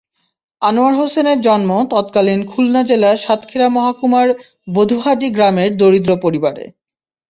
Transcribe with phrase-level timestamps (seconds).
[0.61, 4.27] আনোয়ার হোসেনের জন্ম তৎকালীন খুলনা জেলার সাতক্ষীরা মহকুমার
[4.67, 6.65] বুধহাটি গ্রামের দরিদ্র পরিবারে।